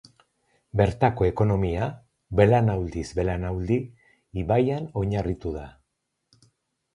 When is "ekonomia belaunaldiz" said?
1.31-3.03